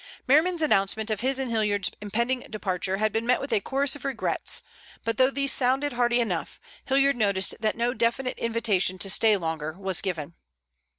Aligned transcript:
Merriman's 0.27 0.63
announcement 0.63 1.11
of 1.11 1.19
his 1.19 1.37
and 1.37 1.51
Hilliard's 1.51 1.91
impending 2.01 2.39
departure 2.49 2.97
had 2.97 3.11
been 3.11 3.23
met 3.27 3.39
with 3.39 3.53
a 3.53 3.59
chorus 3.59 3.95
of 3.95 4.03
regrets, 4.03 4.63
but 5.03 5.17
though 5.17 5.29
these 5.29 5.53
sounded 5.53 5.93
hearty 5.93 6.19
enough, 6.19 6.59
Hilliard 6.85 7.15
noticed 7.17 7.53
that 7.59 7.75
no 7.75 7.93
definite 7.93 8.39
invitation 8.39 8.97
to 8.97 9.11
stay 9.11 9.37
longer 9.37 9.77
was 9.77 10.01
given. 10.01 10.33